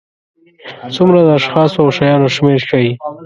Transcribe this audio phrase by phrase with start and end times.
[0.95, 2.91] څومره د اشخاصو او شیانو شمېر ښيي.